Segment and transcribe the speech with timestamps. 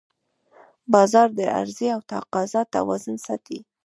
[0.93, 3.59] بازار د عرضې او تقاضا توازن ساتي